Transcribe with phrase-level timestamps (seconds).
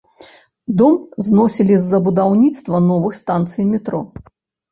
[0.77, 0.95] Дом
[1.25, 4.01] зносілі з-за будаўніцтва новых станцый метро.